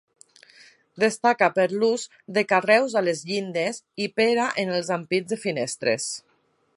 Destaca 1.01 1.49
per 1.57 1.65
l'ús 1.83 2.05
de 2.37 2.43
carreus 2.53 2.97
a 3.01 3.05
les 3.09 3.23
llindes 3.33 3.81
i 4.07 4.11
pera 4.21 4.51
en 4.65 4.75
els 4.79 4.93
ampits 4.97 5.33
de 5.35 5.43
finestres. 5.47 6.13